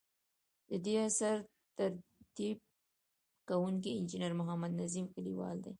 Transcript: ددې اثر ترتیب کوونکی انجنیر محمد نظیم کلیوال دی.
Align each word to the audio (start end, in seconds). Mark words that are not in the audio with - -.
ددې 0.69 0.93
اثر 1.07 1.35
ترتیب 1.77 2.57
کوونکی 3.49 3.89
انجنیر 3.99 4.33
محمد 4.41 4.71
نظیم 4.81 5.05
کلیوال 5.15 5.57
دی. 5.63 5.69